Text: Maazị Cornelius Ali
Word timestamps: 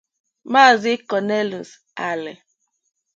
Maazị 0.51 0.93
Cornelius 1.09 1.71
Ali 2.09 2.33